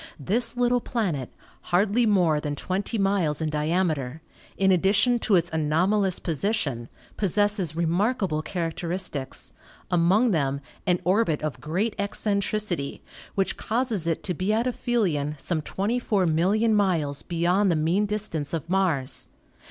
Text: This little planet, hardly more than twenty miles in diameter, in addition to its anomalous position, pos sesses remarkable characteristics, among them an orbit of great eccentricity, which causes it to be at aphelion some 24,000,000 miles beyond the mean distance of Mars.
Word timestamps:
This 0.19 0.57
little 0.57 0.81
planet, 0.81 1.31
hardly 1.69 2.07
more 2.07 2.39
than 2.39 2.55
twenty 2.55 2.97
miles 2.97 3.39
in 3.39 3.49
diameter, 3.51 4.23
in 4.57 4.71
addition 4.71 5.19
to 5.19 5.35
its 5.35 5.51
anomalous 5.51 6.17
position, 6.17 6.89
pos 7.17 7.33
sesses 7.33 7.75
remarkable 7.75 8.41
characteristics, 8.41 9.53
among 9.91 10.31
them 10.31 10.59
an 10.87 11.01
orbit 11.03 11.43
of 11.43 11.61
great 11.61 11.93
eccentricity, 11.99 13.03
which 13.35 13.57
causes 13.57 14.07
it 14.07 14.23
to 14.23 14.33
be 14.33 14.51
at 14.51 14.65
aphelion 14.65 15.35
some 15.37 15.61
24,000,000 15.61 16.71
miles 16.73 17.21
beyond 17.21 17.69
the 17.69 17.75
mean 17.75 18.07
distance 18.07 18.55
of 18.55 18.71
Mars. 18.71 19.27